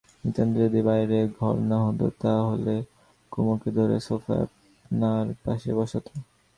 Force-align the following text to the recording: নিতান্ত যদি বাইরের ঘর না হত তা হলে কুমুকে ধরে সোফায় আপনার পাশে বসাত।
নিতান্ত 0.23 0.53
যদি 0.57 0.79
বাইরের 0.81 1.27
ঘর 1.39 1.55
না 1.69 1.77
হত 1.85 2.01
তা 2.21 2.33
হলে 2.41 2.75
কুমুকে 3.31 3.69
ধরে 3.71 3.97
সোফায় 3.99 4.43
আপনার 4.43 5.25
পাশে 5.43 5.71
বসাত। 5.73 6.05